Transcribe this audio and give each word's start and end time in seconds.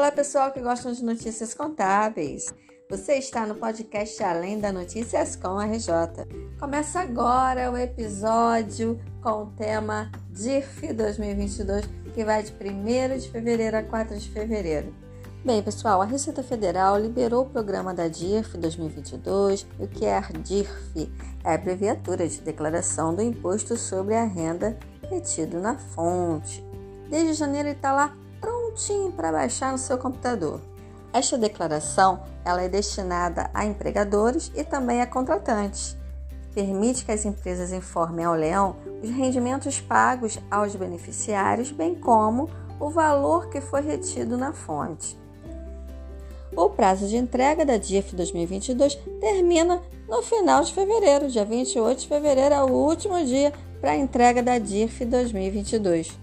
Olá, 0.00 0.10
pessoal 0.10 0.50
que 0.50 0.62
gostam 0.62 0.90
de 0.92 1.04
notícias 1.04 1.52
contábeis. 1.52 2.54
Você 2.88 3.16
está 3.16 3.44
no 3.44 3.56
podcast 3.56 4.24
Além 4.24 4.58
da 4.58 4.72
Notícias 4.72 5.36
com 5.36 5.58
a 5.58 5.66
RJ. 5.66 6.26
Começa 6.58 7.00
agora 7.00 7.70
o 7.70 7.76
episódio 7.76 8.98
com 9.22 9.42
o 9.42 9.46
tema 9.48 10.10
DIRF 10.30 10.94
2022, 10.94 11.84
que 12.14 12.24
vai 12.24 12.42
de 12.42 12.50
1 12.50 13.18
de 13.18 13.30
fevereiro 13.30 13.76
a 13.76 13.82
4 13.82 14.18
de 14.18 14.30
fevereiro. 14.30 14.94
Bem, 15.44 15.62
pessoal, 15.62 16.00
a 16.00 16.06
Receita 16.06 16.42
Federal 16.42 16.98
liberou 16.98 17.42
o 17.42 17.50
programa 17.50 17.92
da 17.92 18.08
DIRF 18.08 18.56
2022. 18.56 19.66
O 19.78 19.86
que 19.86 20.06
é 20.06 20.16
a 20.16 20.22
DIRF? 20.22 21.12
É 21.44 21.50
a 21.50 21.54
abreviatura 21.56 22.26
de 22.26 22.40
Declaração 22.40 23.14
do 23.14 23.20
Imposto 23.20 23.76
sobre 23.76 24.14
a 24.14 24.24
Renda 24.24 24.78
retido 25.10 25.60
na 25.60 25.76
fonte. 25.76 26.64
Desde 27.10 27.34
janeiro 27.34 27.68
ele 27.68 27.76
está 27.76 27.92
lá 27.92 28.16
prontinho 28.70 29.12
para 29.12 29.32
baixar 29.32 29.72
no 29.72 29.78
seu 29.78 29.98
computador. 29.98 30.60
Esta 31.12 31.36
declaração 31.36 32.22
ela 32.44 32.62
é 32.62 32.68
destinada 32.68 33.50
a 33.52 33.64
empregadores 33.66 34.50
e 34.54 34.62
também 34.62 35.02
a 35.02 35.06
contratantes. 35.06 35.96
Permite 36.54 37.04
que 37.04 37.12
as 37.12 37.24
empresas 37.24 37.72
informem 37.72 38.24
ao 38.24 38.34
leão 38.34 38.76
os 39.02 39.10
rendimentos 39.10 39.80
pagos 39.80 40.38
aos 40.50 40.74
beneficiários, 40.74 41.70
bem 41.70 41.94
como 41.94 42.48
o 42.78 42.90
valor 42.90 43.48
que 43.48 43.60
foi 43.60 43.80
retido 43.82 44.36
na 44.36 44.52
fonte. 44.52 45.18
O 46.56 46.68
prazo 46.68 47.06
de 47.06 47.16
entrega 47.16 47.64
da 47.64 47.76
DIF 47.76 48.14
2022 48.14 48.96
termina 49.20 49.80
no 50.08 50.22
final 50.22 50.62
de 50.64 50.72
fevereiro, 50.72 51.28
dia 51.28 51.44
28 51.44 52.00
de 52.00 52.08
fevereiro 52.08 52.54
é 52.54 52.62
o 52.62 52.72
último 52.72 53.24
dia 53.24 53.52
para 53.80 53.92
a 53.92 53.96
entrega 53.96 54.42
da 54.42 54.58
DIF 54.58 55.04
2022. 55.04 56.18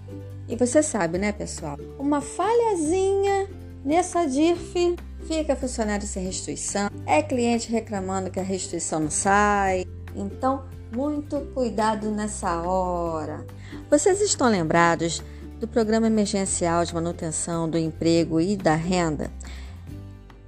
E 0.48 0.56
você 0.56 0.82
sabe, 0.82 1.18
né, 1.18 1.30
pessoal? 1.30 1.76
Uma 1.98 2.22
falhazinha 2.22 3.48
nessa 3.84 4.24
DIRF 4.24 4.96
fica 5.26 5.54
funcionário 5.54 6.06
sem 6.06 6.24
restituição, 6.24 6.88
é 7.04 7.22
cliente 7.22 7.70
reclamando 7.70 8.30
que 8.30 8.40
a 8.40 8.42
restituição 8.42 9.00
não 9.00 9.10
sai. 9.10 9.84
Então, 10.16 10.64
muito 10.90 11.40
cuidado 11.52 12.10
nessa 12.10 12.62
hora. 12.62 13.46
Vocês 13.90 14.22
estão 14.22 14.48
lembrados 14.48 15.22
do 15.60 15.68
Programa 15.68 16.06
Emergencial 16.06 16.82
de 16.84 16.94
Manutenção 16.94 17.68
do 17.68 17.76
Emprego 17.76 18.40
e 18.40 18.56
da 18.56 18.74
Renda? 18.74 19.30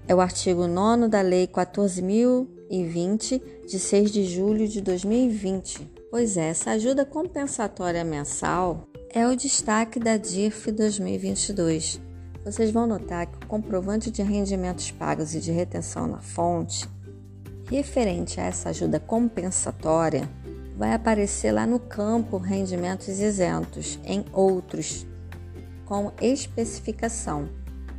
É 0.08 0.14
o 0.14 0.20
artigo 0.20 0.66
9 0.66 1.08
da 1.08 1.20
Lei 1.20 1.46
14.020, 1.46 3.42
de 3.66 3.78
6 3.78 4.10
de 4.10 4.24
julho 4.24 4.66
de 4.66 4.80
2020. 4.80 6.00
Pois 6.10 6.38
é, 6.38 6.48
essa 6.48 6.70
ajuda 6.70 7.04
compensatória 7.04 8.02
mensal 8.02 8.89
é 9.12 9.27
o 9.27 9.34
destaque 9.34 9.98
da 9.98 10.16
DIRF 10.16 10.70
2022. 10.70 12.00
Vocês 12.44 12.70
vão 12.70 12.86
notar 12.86 13.27
que 13.27 13.44
o 13.44 13.47
comprovante 13.48 14.08
de 14.11 14.22
rendimentos 14.22 14.91
pagos 14.92 15.34
e 15.34 15.41
de 15.41 15.50
retenção 15.50 16.06
na 16.06 16.19
fonte, 16.19 16.89
referente 17.69 18.41
a 18.41 18.44
essa 18.44 18.69
ajuda 18.69 19.00
compensatória, 19.00 20.28
vai 20.77 20.94
aparecer 20.94 21.50
lá 21.50 21.66
no 21.66 21.81
campo 21.81 22.38
rendimentos 22.38 23.08
isentos, 23.08 23.98
em 24.05 24.25
outros, 24.33 25.05
com 25.84 26.12
especificação, 26.20 27.48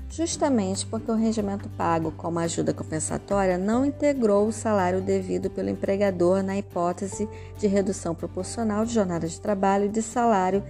justamente 0.10 0.86
porque 0.86 1.12
o 1.12 1.16
rendimento 1.16 1.70
pago 1.78 2.14
como 2.14 2.40
ajuda 2.40 2.74
compensatória 2.74 3.58
não 3.58 3.86
integrou 3.86 4.48
o 4.48 4.54
salário 4.54 5.02
devido 5.02 5.50
pelo 5.50 5.70
empregador 5.70 6.42
na 6.42 6.58
hipótese 6.58 7.28
de 7.60 7.68
redução 7.68 8.16
proporcional 8.16 8.86
de 8.86 8.94
jornada 8.94 9.28
de 9.28 9.40
trabalho 9.40 9.86
e 9.86 9.90
de 9.90 10.02
salário 10.02 10.64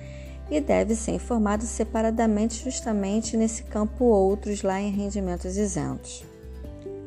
e 0.52 0.60
deve 0.60 0.94
ser 0.96 1.14
informado 1.14 1.64
separadamente 1.64 2.62
justamente 2.66 3.38
nesse 3.38 3.64
campo 3.64 4.04
outros 4.04 4.62
lá 4.62 4.82
em 4.82 4.92
rendimentos 4.92 5.56
isentos. 5.56 6.26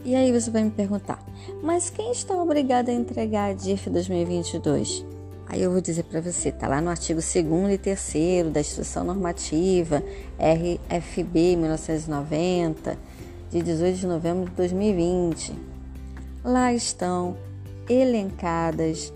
E 0.03 0.17
aí 0.17 0.33
você 0.33 0.51
vai 0.51 0.65
me 0.65 0.71
perguntar, 0.71 1.23
mas 1.63 1.91
quem 1.91 2.11
está 2.11 2.35
obrigado 2.35 2.89
a 2.89 2.93
entregar 2.93 3.51
a 3.51 3.53
DIF 3.53 3.91
2022? 3.91 5.05
Aí 5.47 5.63
eu 5.63 5.71
vou 5.71 5.81
dizer 5.81 6.05
para 6.05 6.23
você, 6.23 6.49
está 6.49 6.67
lá 6.67 6.81
no 6.81 6.89
artigo 6.89 7.21
2 7.21 7.75
e 7.75 7.79
3 7.79 8.51
da 8.51 8.61
Instrução 8.61 9.05
Normativa 9.05 10.03
RFB 10.39 11.57
1990, 11.57 12.99
de 13.51 13.63
18 13.63 13.97
de 13.99 14.07
novembro 14.07 14.49
de 14.49 14.57
2020. 14.57 15.55
Lá 16.43 16.73
estão 16.73 17.37
elencadas 17.89 19.13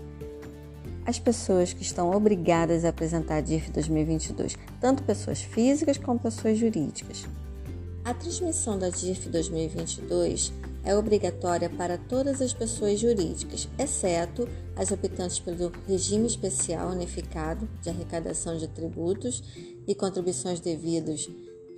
as 1.09 1.17
pessoas 1.17 1.73
que 1.73 1.81
estão 1.81 2.11
obrigadas 2.11 2.85
a 2.85 2.89
apresentar 2.89 3.41
DIF 3.41 3.71
2022, 3.71 4.55
tanto 4.79 5.01
pessoas 5.01 5.41
físicas 5.41 5.97
como 5.97 6.19
pessoas 6.19 6.59
jurídicas. 6.59 7.25
A 8.05 8.13
transmissão 8.13 8.77
da 8.77 8.89
DIF 8.89 9.27
2022 9.27 10.53
é 10.83 10.95
obrigatória 10.95 11.67
para 11.67 11.97
todas 11.97 12.43
as 12.43 12.53
pessoas 12.53 12.99
jurídicas, 12.99 13.67
exceto 13.79 14.47
as 14.75 14.91
optantes 14.91 15.39
pelo 15.39 15.71
regime 15.87 16.27
especial 16.27 16.91
unificado 16.91 17.67
de 17.81 17.89
arrecadação 17.89 18.55
de 18.55 18.67
tributos 18.67 19.43
e 19.87 19.95
contribuições 19.95 20.59
devidos 20.59 21.27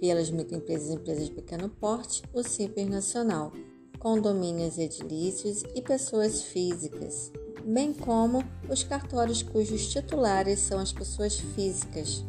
pelas 0.01 0.29
microempresas 0.29 0.89
e 0.89 0.93
empresas 0.93 1.29
de 1.29 1.31
pequeno 1.31 1.69
porte, 1.69 2.21
o 2.33 2.43
Simples 2.43 2.89
Nacional, 2.89 3.53
condomínios 3.97 4.77
edilícios 4.77 5.63
e 5.73 5.81
pessoas 5.81 6.41
físicas 6.41 7.31
bem 7.65 7.93
como 7.93 8.43
os 8.69 8.83
cartórios 8.83 9.41
cujos 9.43 9.87
titulares 9.87 10.59
são 10.59 10.79
as 10.79 10.91
pessoas 10.91 11.39
físicas, 11.39 12.23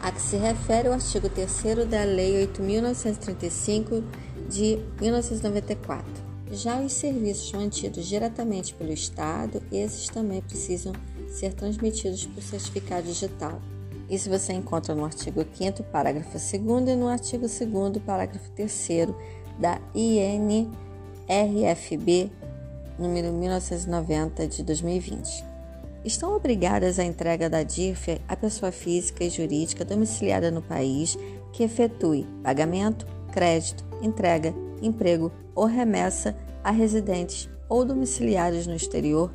a 0.00 0.10
que 0.12 0.20
se 0.20 0.36
refere 0.36 0.88
o 0.88 0.92
artigo 0.92 1.28
3 1.28 1.88
da 1.88 2.04
Lei 2.04 2.46
8.935 2.46 4.02
de 4.48 4.78
1994. 5.00 6.32
Já 6.52 6.80
os 6.80 6.92
serviços 6.92 7.50
mantidos 7.52 8.06
diretamente 8.06 8.74
pelo 8.74 8.92
Estado, 8.92 9.62
esses 9.72 10.08
também 10.08 10.42
precisam 10.42 10.92
ser 11.28 11.54
transmitidos 11.54 12.26
por 12.26 12.42
certificado 12.42 13.06
digital. 13.06 13.60
Isso 14.10 14.28
você 14.28 14.52
encontra 14.52 14.94
no 14.94 15.04
artigo 15.04 15.46
5 15.54 15.82
parágrafo 15.84 16.32
2 16.32 16.52
e 16.88 16.96
no 16.96 17.08
artigo 17.08 17.46
2 17.46 17.62
parágrafo 18.04 18.50
3 18.50 18.88
da 19.58 19.80
INRFB 19.94 20.70
número 22.98 23.32
1990 23.32 24.46
de 24.46 24.62
2020. 24.62 25.44
Estão 26.04 26.34
obrigadas 26.34 26.98
à 26.98 27.04
entrega 27.04 27.48
da 27.48 27.62
DIRF 27.62 28.20
a 28.26 28.36
pessoa 28.36 28.72
física 28.72 29.22
e 29.22 29.30
jurídica 29.30 29.84
domiciliada 29.84 30.50
no 30.50 30.60
país 30.60 31.16
que 31.52 31.62
efetue 31.62 32.26
pagamento, 32.42 33.06
crédito, 33.32 33.84
entrega, 34.00 34.54
emprego 34.80 35.30
ou 35.54 35.66
remessa 35.66 36.36
a 36.64 36.70
residentes 36.70 37.48
ou 37.68 37.84
domiciliados 37.84 38.66
no 38.66 38.74
exterior, 38.74 39.30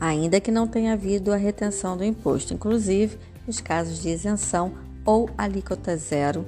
ainda 0.00 0.40
que 0.40 0.50
não 0.50 0.66
tenha 0.66 0.92
havido 0.92 1.32
a 1.32 1.36
retenção 1.36 1.96
do 1.96 2.04
imposto, 2.04 2.52
inclusive 2.52 3.18
nos 3.46 3.60
casos 3.60 4.02
de 4.02 4.08
isenção 4.08 4.72
ou 5.04 5.30
alíquota 5.38 5.96
zero 5.96 6.44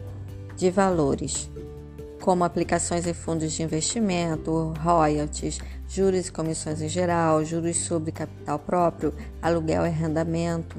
de 0.56 0.70
valores 0.70 1.49
como 2.20 2.44
aplicações 2.44 3.06
em 3.06 3.15
fundos 3.15 3.53
de 3.53 3.62
investimento, 3.62 4.75
royalties, 4.82 5.60
juros 5.88 6.28
e 6.28 6.32
comissões 6.32 6.82
em 6.82 6.88
geral, 6.88 7.44
juros 7.44 7.78
sobre 7.78 8.12
capital 8.12 8.59
próprio, 8.59 9.15
aluguel 9.41 9.84
e 9.84 9.88
arrendamento, 9.88 10.76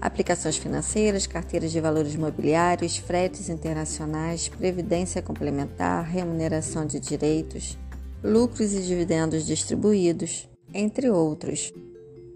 aplicações 0.00 0.56
financeiras, 0.56 1.26
carteiras 1.26 1.70
de 1.70 1.80
valores 1.80 2.14
imobiliários, 2.14 2.98
fretes 2.98 3.48
internacionais, 3.48 4.48
previdência 4.48 5.22
complementar, 5.22 6.04
remuneração 6.04 6.84
de 6.84 6.98
direitos, 6.98 7.78
lucros 8.22 8.72
e 8.74 8.82
dividendos 8.82 9.46
distribuídos, 9.46 10.48
entre 10.74 11.08
outros. 11.08 11.72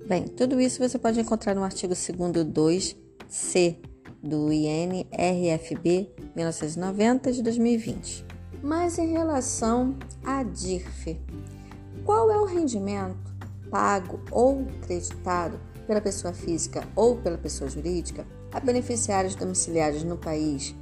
Bem, 0.06 0.24
tudo 0.24 0.60
isso 0.60 0.78
você 0.78 0.98
pode 0.98 1.20
encontrar 1.20 1.54
no 1.54 1.64
artigo 1.64 1.94
2 1.94 2.96
2C 3.28 3.76
do 4.22 4.52
INRFB 4.52 6.10
1990 6.36 7.32
de 7.32 7.42
2020. 7.42 8.24
Mas 8.62 8.98
em 8.98 9.10
relação 9.10 9.96
à 10.24 10.44
DIRF, 10.44 11.18
qual 12.04 12.30
é 12.30 12.38
o 12.38 12.44
rendimento 12.44 13.32
pago 13.70 14.20
ou 14.30 14.66
creditado 14.82 15.58
pela 15.86 16.00
pessoa 16.00 16.32
física 16.32 16.86
ou 16.94 17.16
pela 17.16 17.38
pessoa 17.38 17.68
jurídica 17.70 18.26
a 18.52 18.60
beneficiários 18.60 19.34
domiciliados 19.34 20.04
no 20.04 20.16
país 20.16 20.74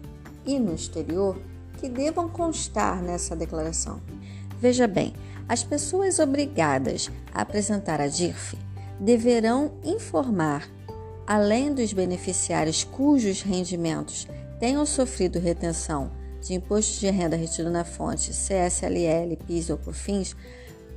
e 0.44 0.58
no 0.58 0.74
exterior 0.74 1.40
que 1.78 1.88
devam 1.88 2.28
constar 2.28 3.02
nessa 3.02 3.36
declaração? 3.36 4.00
Veja 4.60 4.86
bem, 4.86 5.14
as 5.48 5.62
pessoas 5.62 6.18
obrigadas 6.18 7.10
a 7.32 7.42
apresentar 7.42 8.00
a 8.00 8.06
DIRF 8.06 8.56
deverão 8.98 9.72
informar, 9.82 10.68
além 11.26 11.72
dos 11.72 11.92
beneficiários 11.92 12.84
cujos 12.84 13.42
rendimentos 13.42 14.28
tenham 14.58 14.84
sofrido 14.84 15.38
retenção 15.38 16.10
de 16.42 16.54
imposto 16.54 17.00
de 17.00 17.10
renda 17.10 17.36
retido 17.36 17.70
na 17.70 17.84
fonte 17.84 18.30
CSLL, 18.30 19.36
PIS 19.46 19.70
ou 19.70 19.78
COFINS, 19.78 20.36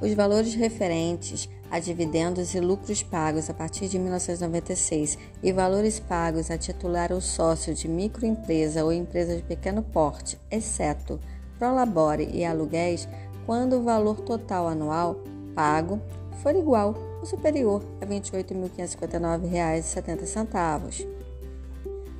Os 0.00 0.14
valores 0.14 0.54
referentes 0.54 1.48
a 1.68 1.80
dividendos 1.80 2.54
e 2.54 2.60
lucros 2.60 3.02
pagos 3.02 3.50
a 3.50 3.54
partir 3.54 3.88
de 3.88 3.98
1996 3.98 5.18
e 5.42 5.52
valores 5.52 5.98
pagos 5.98 6.48
a 6.48 6.56
titular 6.56 7.10
ou 7.10 7.20
sócio 7.20 7.74
de 7.74 7.88
microempresa 7.88 8.84
ou 8.84 8.92
empresa 8.92 9.34
de 9.34 9.42
pequeno 9.42 9.82
porte, 9.82 10.38
exceto 10.48 11.18
prolabore 11.58 12.30
e 12.32 12.44
aluguéis, 12.44 13.08
quando 13.44 13.78
o 13.78 13.82
valor 13.82 14.20
total 14.20 14.68
anual 14.68 15.16
pago 15.56 16.00
for 16.42 16.54
igual 16.54 16.94
ou 17.20 17.26
superior 17.26 17.82
a 18.00 18.04
R$ 18.04 18.20
28.559,70. 18.20 21.06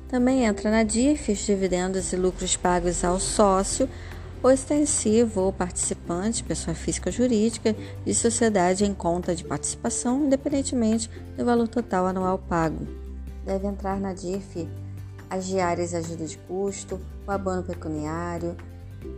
Também 0.07 0.45
entra 0.45 0.71
na 0.71 0.83
DIF 0.83 1.31
os 1.31 1.39
dividendos 1.39 2.11
e 2.11 2.15
lucros 2.15 2.57
pagos 2.57 3.03
ao 3.03 3.19
sócio, 3.19 3.87
ou 4.41 4.49
extensivo 4.49 5.41
ou 5.41 5.53
participante, 5.53 6.43
pessoa 6.43 6.73
física 6.73 7.09
ou 7.09 7.13
jurídica, 7.13 7.75
de 8.05 8.15
sociedade 8.15 8.85
em 8.85 8.93
conta 8.93 9.35
de 9.35 9.43
participação, 9.43 10.25
independentemente 10.25 11.11
do 11.37 11.43
valor 11.45 11.67
total 11.67 12.07
anual 12.07 12.39
pago. 12.39 12.87
Deve 13.45 13.67
entrar 13.67 13.99
na 13.99 14.13
DIF 14.13 14.67
as 15.29 15.45
diárias 15.45 15.93
ajuda 15.93 16.25
de 16.25 16.39
custo, 16.39 16.99
o 17.27 17.31
abono 17.31 17.61
pecuniário, 17.61 18.57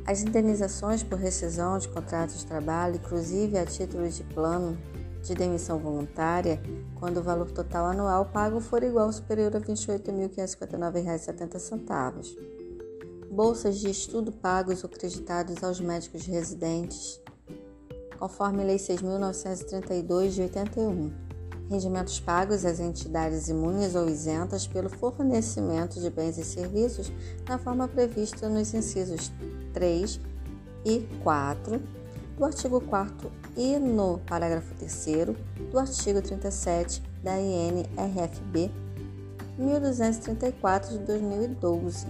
as 0.06 0.21
indenizações 0.21 1.03
por 1.03 1.18
rescisão 1.18 1.77
de 1.77 1.88
contratos 1.88 2.39
de 2.39 2.45
trabalho, 2.45 2.95
inclusive 2.95 3.57
a 3.57 3.65
título 3.65 4.09
de 4.09 4.24
plano 4.24 4.77
de 5.22 5.36
demissão 5.36 5.78
voluntária, 5.78 6.60
quando 6.96 7.18
o 7.18 7.24
valor 7.24 7.52
total 7.52 7.86
anual 7.86 8.26
pago 8.26 8.60
for 8.60 8.82
igual 8.84 9.06
ou 9.08 9.14
superior 9.14 9.56
a 9.56 9.60
R$ 9.60 9.66
28.559,70. 9.66 12.38
Bolsas 13.30 13.80
de 13.80 13.90
estudo 13.90 14.32
pagos 14.32 14.84
ou 14.84 14.90
creditados 14.90 15.64
aos 15.64 15.80
médicos 15.80 16.26
residentes, 16.26 17.22
conforme 18.20 18.64
Lei 18.64 18.78
6.932 18.78 20.30
de 20.30 20.42
81. 20.42 21.14
Rendimentos 21.70 22.20
pagos 22.20 22.66
às 22.66 22.80
entidades 22.82 23.48
imunes 23.48 23.96
ou 23.96 24.10
isentas 24.10 24.68
pelo 24.68 24.90
fornecimento 24.90 26.02
de 26.02 26.10
bens 26.10 26.38
e 26.38 26.44
serviços 26.44 27.10
na 27.48 27.58
forma 27.58 27.88
prevista 27.88 28.50
nos 28.50 28.74
incisos 28.74 29.32
3 29.74 30.20
e 30.84 31.08
4 31.24 31.82
do 32.38 32.44
artigo 32.44 32.82
4 32.82 33.41
e 33.56 33.77
no 33.77 34.19
parágrafo 34.19 34.74
3 34.75 35.36
do 35.71 35.80
artigo 35.80 36.21
37 36.21 37.01
da 37.24 37.39
INRFB 37.39 38.71
1234 39.57 40.98
de 40.98 41.06
2012. 41.06 42.07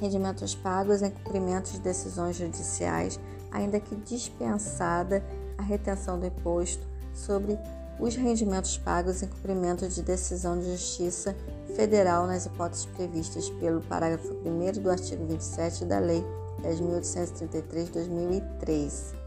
Rendimentos 0.00 0.54
pagos 0.54 1.02
em 1.02 1.10
cumprimento 1.10 1.70
de 1.70 1.80
decisões 1.80 2.36
judiciais, 2.36 3.20
ainda 3.50 3.78
que 3.78 3.94
dispensada 3.96 5.22
a 5.58 5.62
retenção 5.62 6.18
do 6.18 6.26
imposto 6.26 6.86
sobre 7.12 7.58
os 7.98 8.16
rendimentos 8.16 8.78
pagos 8.78 9.22
em 9.22 9.28
cumprimento 9.28 9.86
de 9.86 10.02
decisão 10.02 10.58
de 10.58 10.70
justiça 10.70 11.36
federal 11.76 12.26
nas 12.26 12.46
hipóteses 12.46 12.86
previstas 12.86 13.50
pelo 13.50 13.82
parágrafo 13.82 14.32
1 14.44 14.80
do 14.80 14.90
artigo 14.90 15.26
27 15.26 15.84
da 15.84 15.98
Lei 15.98 16.24
10.833 16.62 17.84
de 17.84 17.90
2003. 17.92 19.19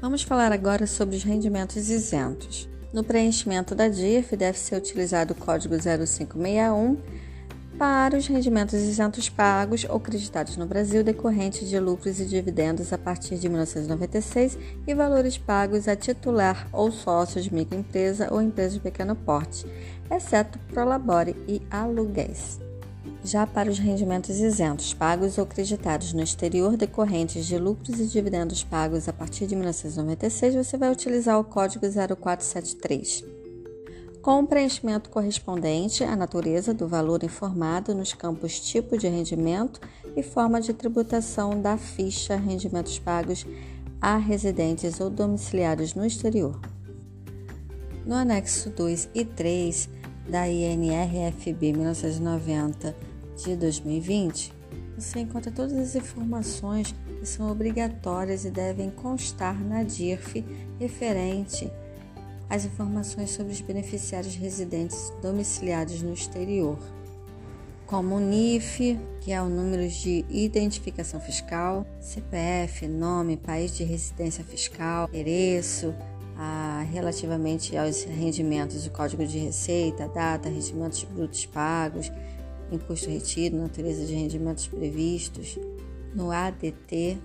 Vamos 0.00 0.22
falar 0.22 0.52
agora 0.52 0.86
sobre 0.86 1.16
os 1.16 1.24
rendimentos 1.24 1.90
isentos. 1.90 2.68
No 2.92 3.02
preenchimento 3.02 3.74
da 3.74 3.88
DIRF 3.88 4.36
deve 4.36 4.56
ser 4.56 4.76
utilizado 4.76 5.32
o 5.32 5.36
código 5.36 5.74
0561 5.74 6.96
para 7.76 8.16
os 8.16 8.28
rendimentos 8.28 8.74
isentos 8.74 9.28
pagos 9.28 9.84
ou 9.88 9.98
creditados 9.98 10.56
no 10.56 10.66
Brasil 10.66 11.02
decorrentes 11.02 11.68
de 11.68 11.80
lucros 11.80 12.20
e 12.20 12.26
dividendos 12.26 12.92
a 12.92 12.98
partir 12.98 13.38
de 13.38 13.48
1996 13.48 14.56
e 14.86 14.94
valores 14.94 15.36
pagos 15.36 15.88
a 15.88 15.96
titular 15.96 16.68
ou 16.72 16.92
sócio 16.92 17.42
de 17.42 17.52
microempresa 17.52 18.28
ou 18.32 18.40
empresa 18.40 18.74
de 18.74 18.80
pequeno 18.80 19.16
porte, 19.16 19.66
exceto 20.10 20.60
prolabore 20.72 21.34
e 21.48 21.60
aluguéis. 21.70 22.67
Já 23.24 23.46
para 23.46 23.70
os 23.70 23.78
rendimentos 23.78 24.38
isentos, 24.38 24.94
pagos 24.94 25.38
ou 25.38 25.46
creditados 25.46 26.12
no 26.12 26.22
exterior 26.22 26.76
decorrentes 26.76 27.46
de 27.46 27.58
lucros 27.58 27.98
e 27.98 28.06
dividendos 28.06 28.62
pagos 28.62 29.08
a 29.08 29.12
partir 29.12 29.46
de 29.46 29.56
1996, 29.56 30.54
você 30.54 30.76
vai 30.76 30.92
utilizar 30.92 31.38
o 31.38 31.44
código 31.44 31.84
0473. 31.84 33.24
Com 34.22 34.40
o 34.40 34.46
preenchimento 34.46 35.10
correspondente 35.10 36.04
à 36.04 36.14
natureza 36.14 36.72
do 36.72 36.86
valor 36.86 37.22
informado 37.24 37.94
nos 37.94 38.12
campos 38.12 38.60
tipo 38.60 38.96
de 38.96 39.08
rendimento 39.08 39.80
e 40.16 40.22
forma 40.22 40.60
de 40.60 40.72
tributação 40.72 41.60
da 41.60 41.76
ficha 41.76 42.36
rendimentos 42.36 42.98
pagos 42.98 43.44
a 44.00 44.16
residentes 44.16 45.00
ou 45.00 45.10
domiciliados 45.10 45.94
no 45.94 46.04
exterior. 46.04 46.58
No 48.06 48.14
anexo 48.14 48.70
2 48.70 49.10
e 49.14 49.24
3 49.24 49.88
da 50.28 50.48
INRFB 50.48 51.72
1990 51.72 53.07
de 53.44 53.56
2020, 53.56 54.52
você 54.96 55.20
encontra 55.20 55.50
todas 55.50 55.76
as 55.76 55.94
informações 55.94 56.94
que 57.20 57.26
são 57.26 57.50
obrigatórias 57.50 58.44
e 58.44 58.50
devem 58.50 58.90
constar 58.90 59.58
na 59.62 59.82
DIRF 59.82 60.44
referente 60.78 61.70
às 62.50 62.64
informações 62.64 63.30
sobre 63.30 63.52
os 63.52 63.60
beneficiários 63.60 64.34
residentes 64.34 65.12
domiciliados 65.22 66.02
no 66.02 66.12
exterior, 66.12 66.78
como 67.86 68.16
o 68.16 68.20
NIF, 68.20 68.98
que 69.20 69.32
é 69.32 69.40
o 69.40 69.48
número 69.48 69.88
de 69.88 70.24
identificação 70.28 71.20
fiscal, 71.20 71.86
CPF, 72.00 72.86
nome, 72.88 73.36
país 73.36 73.74
de 73.76 73.84
residência 73.84 74.44
fiscal, 74.44 75.08
endereço, 75.08 75.94
relativamente 76.90 77.76
aos 77.76 78.04
rendimentos, 78.04 78.86
o 78.86 78.90
código 78.90 79.26
de 79.26 79.38
receita, 79.38 80.08
data, 80.08 80.48
rendimentos 80.48 81.02
brutos 81.04 81.46
pagos, 81.46 82.10
imposto 82.70 83.10
retido, 83.10 83.56
natureza 83.56 84.04
de 84.04 84.14
rendimentos 84.14 84.66
previstos 84.66 85.58
no 86.14 86.30
ADT, 86.30 87.18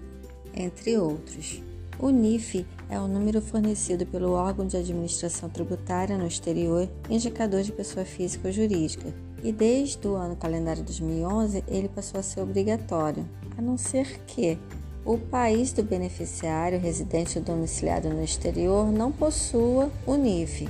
entre 0.54 0.98
outros. 0.98 1.62
O 2.00 2.10
NIF 2.10 2.66
é 2.90 3.00
o 3.00 3.08
número 3.08 3.42
fornecido 3.42 4.06
pelo 4.06 4.32
órgão 4.32 4.66
de 4.66 4.76
administração 4.76 5.50
tributária 5.50 6.18
no 6.18 6.28
exterior, 6.28 6.90
indicador 7.10 7.62
de 7.62 7.72
pessoa 7.72 8.06
física 8.06 8.48
ou 8.48 8.54
jurídica, 8.54 9.14
e 9.44 9.52
desde 9.52 10.08
o 10.08 10.16
ano 10.16 10.36
calendário 10.36 10.84
2011 10.84 11.64
ele 11.68 11.88
passou 11.90 12.20
a 12.20 12.24
ser 12.24 12.42
obrigatório, 12.42 13.28
a 13.58 13.62
não 13.62 13.78
ser 13.78 14.20
que 14.26 14.58
o 15.06 15.18
país 15.18 15.74
do 15.74 15.84
beneficiário 15.84 16.80
residente 16.80 17.38
ou 17.38 17.44
domiciliado 17.44 18.10
no 18.10 18.24
exterior 18.24 18.92
não 18.92 19.12
possua 19.12 19.92
o 20.08 20.16
NIF, 20.16 20.68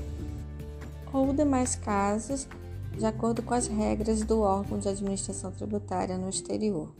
ou 1.13 1.33
demais 1.33 1.75
casos 1.75 2.47
de 2.97 3.05
acordo 3.05 3.41
com 3.41 3.53
as 3.53 3.67
regras 3.67 4.23
do 4.23 4.41
órgão 4.41 4.79
de 4.79 4.87
administração 4.87 5.51
tributária 5.51 6.17
no 6.17 6.29
exterior. 6.29 6.93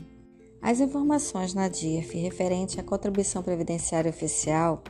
As 0.61 0.79
informações 0.79 1.53
na 1.53 1.67
DIRF 1.67 2.17
referente 2.17 2.79
à 2.79 2.83
contribuição 2.83 3.43
previdenciária 3.43 4.09
oficial, 4.09 4.81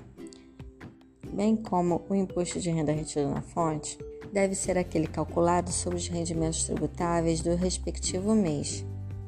bem 1.33 1.55
como 1.55 2.01
o 2.07 2.15
imposto 2.15 2.60
de 2.60 2.69
renda 2.69 2.91
retido 2.91 3.27
na 3.29 3.41
fonte, 3.41 3.98
deve 4.31 4.55
ser 4.55 4.77
aquele 4.77 5.07
calculado 5.07 5.72
sobre 5.72 5.98
os 5.98 6.07
rendimentos 6.07 6.63
tributáveis 6.63 7.41
do 7.41 7.55
respectivo 7.55 8.33
mês. 8.36 8.86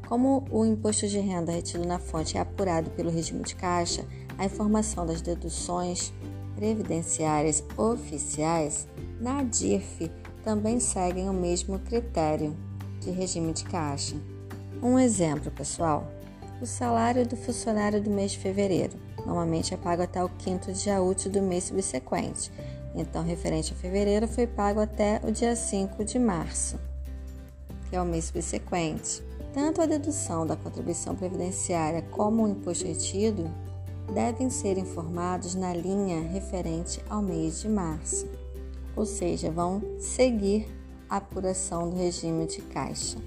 Como 0.07 0.45
o 0.51 0.63
imposto 0.65 1.07
de 1.07 1.19
renda 1.19 1.51
retido 1.51 1.85
na 1.85 1.97
fonte 1.97 2.37
é 2.37 2.39
apurado 2.39 2.91
pelo 2.91 3.09
regime 3.09 3.43
de 3.43 3.55
caixa, 3.55 4.05
a 4.37 4.45
informação 4.45 5.05
das 5.05 5.21
deduções 5.21 6.13
previdenciárias 6.55 7.63
oficiais 7.75 8.87
na 9.19 9.43
DIRF 9.43 10.11
também 10.45 10.79
seguem 10.79 11.27
o 11.27 11.33
mesmo 11.33 11.79
critério 11.79 12.55
de 13.01 13.09
regime 13.09 13.51
de 13.51 13.63
caixa. 13.63 14.15
Um 14.81 14.99
exemplo, 14.99 15.49
pessoal: 15.49 16.07
o 16.61 16.67
salário 16.67 17.27
do 17.27 17.35
funcionário 17.35 17.99
do 17.99 18.11
mês 18.11 18.33
de 18.33 18.37
fevereiro 18.37 18.93
normalmente 19.25 19.73
é 19.73 19.77
pago 19.77 20.03
até 20.03 20.23
o 20.23 20.29
quinto 20.29 20.71
dia 20.71 21.01
útil 21.01 21.31
do 21.31 21.41
mês 21.41 21.65
subsequente. 21.65 22.51
Então, 22.93 23.23
referente 23.23 23.73
a 23.73 23.75
fevereiro, 23.75 24.27
foi 24.27 24.45
pago 24.45 24.79
até 24.79 25.19
o 25.23 25.31
dia 25.31 25.55
5 25.55 26.05
de 26.05 26.19
março, 26.19 26.79
que 27.89 27.95
é 27.95 28.01
o 28.01 28.05
mês 28.05 28.25
subsequente. 28.25 29.23
Tanto 29.51 29.81
a 29.81 29.85
dedução 29.85 30.45
da 30.45 30.55
contribuição 30.55 31.15
previdenciária 31.15 32.03
como 32.03 32.43
o 32.43 32.47
imposto 32.47 32.85
retido 32.85 33.49
devem 34.13 34.49
ser 34.49 34.77
informados 34.77 35.55
na 35.55 35.73
linha 35.73 36.21
referente 36.21 37.01
ao 37.09 37.21
mês 37.21 37.61
de 37.61 37.67
março, 37.67 38.27
ou 38.95 39.05
seja, 39.05 39.51
vão 39.51 39.81
seguir 39.99 40.67
a 41.09 41.17
apuração 41.17 41.89
do 41.89 41.95
regime 41.95 42.45
de 42.45 42.61
caixa. 42.61 43.17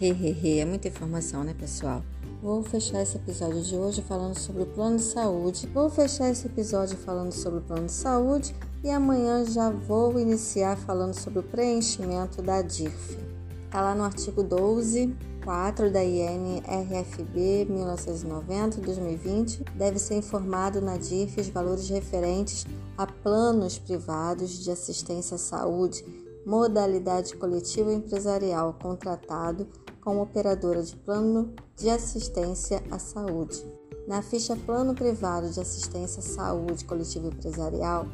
Hehehe, 0.00 0.60
é 0.60 0.64
muita 0.64 0.88
informação, 0.88 1.42
né, 1.42 1.54
pessoal? 1.58 2.02
Vou 2.42 2.62
fechar 2.62 3.02
esse 3.02 3.16
episódio 3.16 3.62
de 3.62 3.74
hoje 3.74 4.02
falando 4.02 4.38
sobre 4.38 4.62
o 4.62 4.66
plano 4.66 4.98
de 4.98 5.02
saúde. 5.02 5.66
Vou 5.72 5.88
fechar 5.88 6.30
esse 6.30 6.46
episódio 6.46 6.96
falando 6.98 7.32
sobre 7.32 7.60
o 7.60 7.62
plano 7.62 7.86
de 7.86 7.92
saúde 7.92 8.54
e 8.84 8.90
amanhã 8.90 9.44
já 9.44 9.70
vou 9.70 10.20
iniciar 10.20 10.76
falando 10.76 11.14
sobre 11.14 11.38
o 11.38 11.42
preenchimento 11.42 12.42
da 12.42 12.60
DIRF. 12.60 13.18
Está 13.64 13.80
lá 13.80 13.94
no 13.94 14.04
artigo 14.04 14.42
12, 14.42 15.16
4 15.44 15.90
da 15.90 16.04
INRFB 16.04 17.66
1990-2020, 17.70 19.62
deve 19.74 19.98
ser 19.98 20.16
informado 20.16 20.80
na 20.80 20.96
DIRF 20.96 21.40
os 21.40 21.48
valores 21.48 21.88
referentes 21.88 22.66
a 22.96 23.06
planos 23.06 23.78
privados 23.78 24.62
de 24.62 24.70
assistência 24.70 25.34
à 25.34 25.38
saúde, 25.38 26.04
modalidade 26.46 27.36
coletiva 27.36 27.92
empresarial 27.92 28.74
contratado 28.80 29.66
com 30.00 30.20
operadora 30.20 30.82
de 30.82 30.94
plano 30.96 31.52
de 31.76 31.90
assistência 31.90 32.82
à 32.90 32.98
saúde. 32.98 33.64
Na 34.06 34.22
ficha 34.22 34.54
Plano 34.54 34.94
Privado 34.94 35.50
de 35.50 35.60
Assistência 35.60 36.20
à 36.20 36.22
Saúde 36.22 36.84
Coletiva 36.84 37.26
Empresarial, 37.26 38.06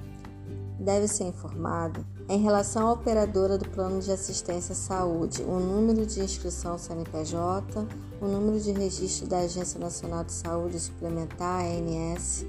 deve 0.81 1.07
ser 1.07 1.25
informado 1.25 2.05
em 2.29 2.43
relação 2.43 2.89
à 2.89 2.93
operadora 2.93 3.59
do 3.59 3.69
plano 3.69 4.01
de 4.01 4.11
assistência 4.11 4.73
à 4.73 4.77
saúde, 4.77 5.43
o 5.43 5.61
número 5.61 6.07
de 6.07 6.21
inscrição 6.21 6.79
CNPJ, 6.79 7.87
o 8.21 8.27
número 8.27 8.59
de 8.59 8.73
registro 8.73 9.29
da 9.29 9.41
Agência 9.41 9.79
Nacional 9.79 10.25
de 10.25 10.33
Saúde 10.33 10.81
Suplementar, 10.81 11.65
ANS, 11.65 12.47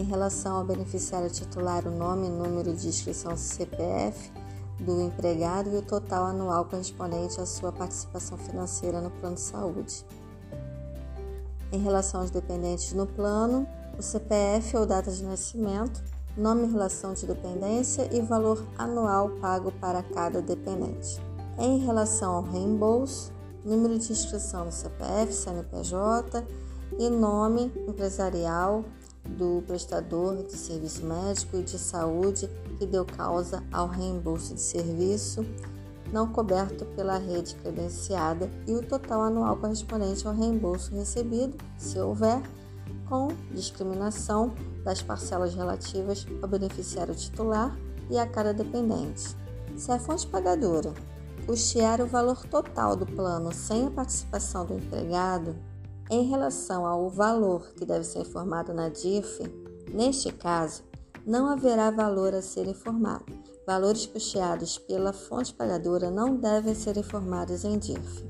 em 0.00 0.04
relação 0.04 0.56
ao 0.56 0.64
beneficiário 0.64 1.28
titular, 1.28 1.86
o 1.86 1.90
nome 1.90 2.26
número 2.30 2.74
de 2.74 2.88
inscrição 2.88 3.36
CPF 3.36 4.32
do 4.80 4.98
empregado 5.02 5.68
e 5.74 5.76
o 5.76 5.82
total 5.82 6.24
anual 6.24 6.64
correspondente 6.64 7.38
à 7.38 7.44
sua 7.44 7.70
participação 7.70 8.38
financeira 8.38 9.02
no 9.02 9.10
plano 9.10 9.34
de 9.34 9.42
saúde. 9.42 10.06
Em 11.70 11.78
relação 11.80 12.22
aos 12.22 12.30
dependentes 12.30 12.94
no 12.94 13.06
plano, 13.06 13.68
o 13.98 14.02
CPF 14.02 14.74
ou 14.78 14.86
data 14.86 15.10
de 15.10 15.22
nascimento, 15.22 16.02
nome 16.34 16.66
e 16.66 16.70
relação 16.70 17.12
de 17.12 17.26
dependência 17.26 18.08
e 18.10 18.22
valor 18.22 18.64
anual 18.78 19.28
pago 19.38 19.70
para 19.72 20.02
cada 20.02 20.40
dependente. 20.40 21.20
Em 21.58 21.78
relação 21.78 22.36
ao 22.36 22.42
reembolso, 22.42 23.30
número 23.62 23.98
de 23.98 24.10
inscrição 24.10 24.64
no 24.64 24.72
CPF, 24.72 25.34
CNPJ 25.34 26.42
e 26.98 27.10
nome 27.10 27.70
empresarial 27.86 28.82
do 29.24 29.62
prestador 29.66 30.44
de 30.44 30.56
serviço 30.56 31.04
médico 31.04 31.56
e 31.56 31.62
de 31.62 31.78
saúde 31.78 32.48
que 32.78 32.86
deu 32.86 33.04
causa 33.04 33.62
ao 33.72 33.86
reembolso 33.86 34.54
de 34.54 34.60
serviço 34.60 35.44
não 36.12 36.26
coberto 36.26 36.84
pela 36.96 37.18
rede 37.18 37.54
credenciada 37.56 38.50
e 38.66 38.74
o 38.74 38.82
total 38.82 39.22
anual 39.22 39.56
correspondente 39.56 40.26
ao 40.26 40.34
reembolso 40.34 40.94
recebido, 40.94 41.56
se 41.78 41.98
houver, 41.98 42.42
com 43.08 43.28
discriminação 43.52 44.52
das 44.84 45.02
parcelas 45.02 45.54
relativas 45.54 46.26
ao 46.42 46.48
beneficiário 46.48 47.14
titular 47.14 47.76
e 48.08 48.18
a 48.18 48.26
cada 48.26 48.52
dependente. 48.52 49.36
Se 49.76 49.90
a 49.90 49.98
fonte 49.98 50.26
pagadora 50.26 50.92
custear 51.46 52.00
o 52.00 52.06
valor 52.06 52.44
total 52.46 52.94
do 52.96 53.06
plano 53.06 53.52
sem 53.52 53.86
a 53.86 53.90
participação 53.90 54.64
do 54.64 54.74
empregado, 54.74 55.56
em 56.10 56.24
relação 56.24 56.84
ao 56.84 57.08
valor 57.08 57.72
que 57.74 57.86
deve 57.86 58.04
ser 58.04 58.20
informado 58.20 58.74
na 58.74 58.88
DIF, 58.88 59.40
neste 59.94 60.32
caso, 60.32 60.82
não 61.24 61.46
haverá 61.46 61.90
valor 61.90 62.34
a 62.34 62.42
ser 62.42 62.66
informado. 62.66 63.24
Valores 63.66 64.06
custeados 64.06 64.78
pela 64.78 65.12
fonte 65.12 65.54
pagadora 65.54 66.10
não 66.10 66.34
devem 66.34 66.74
ser 66.74 66.96
informados 66.96 67.64
em 67.64 67.78
DIF. 67.78 68.24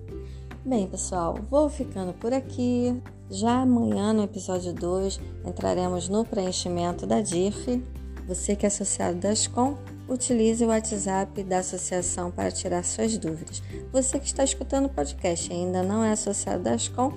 Bem, 0.65 0.87
pessoal, 0.87 1.39
vou 1.49 1.71
ficando 1.71 2.13
por 2.13 2.35
aqui. 2.35 3.03
Já 3.31 3.63
amanhã, 3.63 4.13
no 4.13 4.25
episódio 4.25 4.75
2, 4.75 5.19
entraremos 5.47 6.09
no 6.09 6.25
preenchimento 6.25 7.07
da 7.07 7.23
DIF. 7.23 7.83
Você 8.29 8.55
que 8.55 8.67
é 8.67 8.69
associado 8.69 9.17
da 9.17 9.35
SCOM, 9.35 9.77
utilize 10.07 10.63
o 10.63 10.69
WhatsApp 10.69 11.43
da 11.45 11.61
associação 11.61 12.31
para 12.31 12.51
tirar 12.51 12.85
suas 12.85 13.17
dúvidas. 13.17 13.63
Você 13.91 14.19
que 14.19 14.27
está 14.27 14.45
escutando 14.45 14.87
o 14.87 14.91
podcast 14.91 15.51
e 15.51 15.55
ainda 15.55 15.83
não 15.83 16.05
é 16.05 16.13
associado 16.13 16.63
da 16.63 16.77
SCOM, 16.77 17.13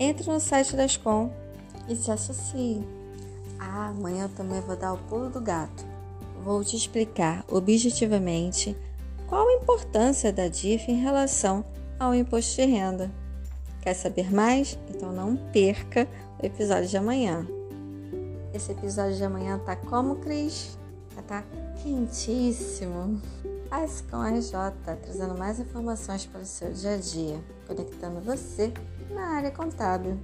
entre 0.00 0.32
no 0.32 0.40
site 0.40 0.74
da 0.74 0.88
SCOM 0.88 1.30
e 1.86 1.94
se 1.94 2.10
associe. 2.10 2.82
Ah, 3.58 3.88
amanhã 3.88 4.24
eu 4.24 4.28
também 4.30 4.60
vou 4.62 4.74
dar 4.74 4.94
o 4.94 4.98
pulo 4.98 5.28
do 5.28 5.40
gato. 5.40 5.84
Vou 6.42 6.64
te 6.64 6.74
explicar 6.74 7.44
objetivamente 7.46 8.74
qual 9.28 9.46
a 9.46 9.52
importância 9.52 10.32
da 10.32 10.48
DIF 10.48 10.90
em 10.90 11.02
relação 11.02 11.62
ao 11.98 12.14
imposto 12.14 12.56
de 12.56 12.64
renda. 12.64 13.10
Quer 13.82 13.92
saber 13.92 14.32
mais? 14.32 14.78
Então 14.88 15.12
não 15.12 15.36
perca 15.52 16.08
o 16.42 16.46
episódio 16.46 16.88
de 16.88 16.96
amanhã. 16.96 17.46
Esse 18.54 18.72
episódio 18.72 19.16
de 19.16 19.24
amanhã 19.24 19.58
tá 19.58 19.76
como, 19.76 20.16
Cris? 20.16 20.78
Tá 21.28 21.44
quentíssimo. 21.82 23.20
A 23.70 23.84
Escom 23.84 24.22
RJ 24.24 24.52
trazendo 25.00 25.38
mais 25.38 25.60
informações 25.60 26.26
para 26.26 26.40
o 26.40 26.44
seu 26.44 26.72
dia 26.72 26.94
a 26.94 26.96
dia, 26.96 27.40
conectando 27.68 28.20
você 28.20 28.72
na 29.12 29.36
área 29.36 29.50
contábil. 29.50 30.18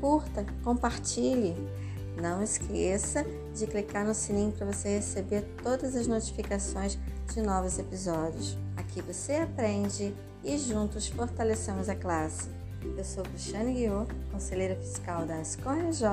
Curta, 0.00 0.44
compartilhe. 0.62 1.54
Não 2.20 2.42
esqueça 2.42 3.24
de 3.54 3.66
clicar 3.66 4.04
no 4.04 4.14
sininho 4.14 4.52
para 4.52 4.66
você 4.66 4.96
receber 4.96 5.42
todas 5.62 5.94
as 5.94 6.06
notificações 6.06 6.98
de 7.32 7.42
novos 7.42 7.78
episódios. 7.78 8.56
Aqui 8.76 9.02
você 9.02 9.34
aprende 9.34 10.14
e 10.42 10.56
juntos 10.56 11.08
fortalecemos 11.08 11.88
a 11.88 11.94
classe. 11.94 12.48
Eu 12.96 13.04
sou 13.04 13.22
Cristiane 13.24 13.74
Guiot, 13.74 14.12
conselheira 14.30 14.76
fiscal 14.76 15.26
da 15.26 15.42
SCORJ 15.42 16.06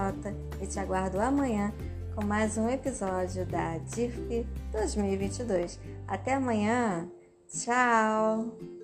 e 0.62 0.68
te 0.68 0.80
aguardo 0.80 1.20
amanhã 1.20 1.74
com 2.16 2.24
mais 2.26 2.58
um 2.58 2.70
episódio 2.70 3.46
da 3.46 3.78
DIRF 3.78 4.46
2022. 4.72 5.80
Até 6.08 6.34
amanhã! 6.34 7.08
Tchau! 7.48 8.83